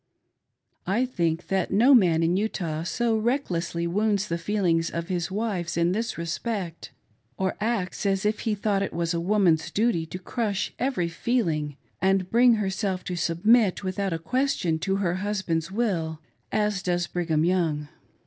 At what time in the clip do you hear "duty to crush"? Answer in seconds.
9.69-10.73